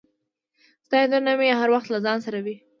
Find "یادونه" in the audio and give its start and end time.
1.01-1.31